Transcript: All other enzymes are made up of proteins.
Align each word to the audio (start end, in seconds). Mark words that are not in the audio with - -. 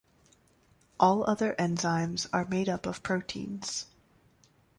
All 0.99 1.23
other 1.29 1.53
enzymes 1.59 2.25
are 2.33 2.45
made 2.49 2.67
up 2.67 2.87
of 2.87 3.03
proteins. 3.03 3.85